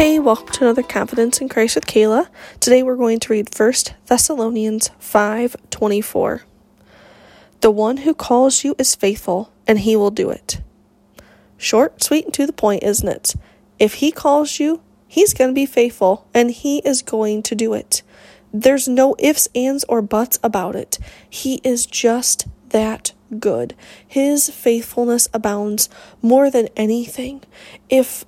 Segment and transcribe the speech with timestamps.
[0.00, 2.30] Hey, welcome to another Confidence in Christ with Kala.
[2.58, 3.72] Today we're going to read 1
[4.06, 6.40] Thessalonians 5:24.
[7.60, 10.62] The one who calls you is faithful, and he will do it.
[11.58, 13.34] Short, sweet, and to the point, isn't it?
[13.78, 17.74] If he calls you, he's going to be faithful, and he is going to do
[17.74, 18.00] it.
[18.54, 20.98] There's no ifs, ands, or buts about it.
[21.28, 23.74] He is just that good.
[24.08, 25.90] His faithfulness abounds
[26.22, 27.42] more than anything.
[27.90, 28.24] If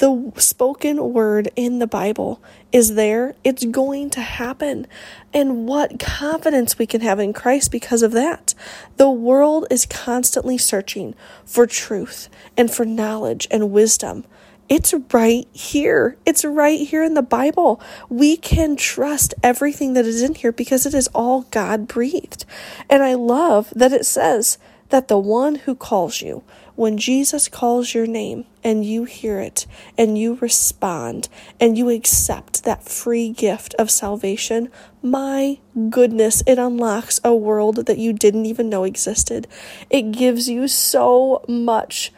[0.00, 4.86] the spoken word in the Bible is there, it's going to happen.
[5.34, 8.54] And what confidence we can have in Christ because of that.
[8.96, 14.24] The world is constantly searching for truth and for knowledge and wisdom.
[14.70, 16.16] It's right here.
[16.24, 17.78] It's right here in the Bible.
[18.08, 22.46] We can trust everything that is in here because it is all God breathed.
[22.88, 24.56] And I love that it says
[24.90, 26.42] that the one who calls you,
[26.76, 29.66] when Jesus calls your name and you hear it
[29.98, 34.70] and you respond and you accept that free gift of salvation,
[35.02, 39.46] my goodness, it unlocks a world that you didn't even know existed.
[39.88, 42.12] It gives you so much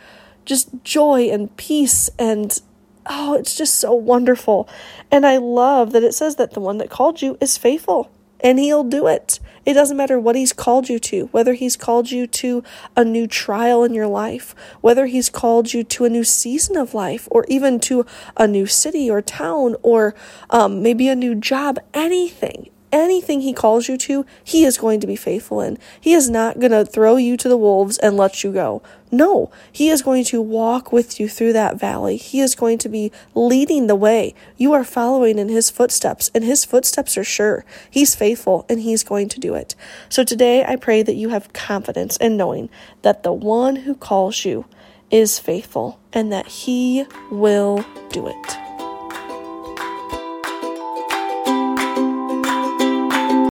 [0.44, 2.60] just joy and peace and
[3.06, 4.68] oh, it's just so wonderful.
[5.10, 8.10] And I love that it says that the one that called you is faithful
[8.42, 9.38] and he'll do it.
[9.64, 12.64] It doesn't matter what he's called you to, whether he's called you to
[12.96, 16.94] a new trial in your life, whether he's called you to a new season of
[16.94, 18.04] life, or even to
[18.36, 20.16] a new city or town, or
[20.50, 25.06] um, maybe a new job, anything anything he calls you to, he is going to
[25.06, 25.78] be faithful in.
[26.00, 28.82] He is not going to throw you to the wolves and let you go.
[29.10, 32.16] No, he is going to walk with you through that valley.
[32.16, 34.34] He is going to be leading the way.
[34.56, 37.64] You are following in his footsteps, and his footsteps are sure.
[37.90, 39.74] He's faithful, and he's going to do it.
[40.08, 42.70] So today, I pray that you have confidence in knowing
[43.02, 44.64] that the one who calls you
[45.10, 48.61] is faithful and that he will do it.